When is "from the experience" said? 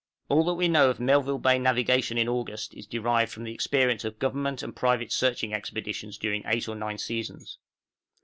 3.31-4.03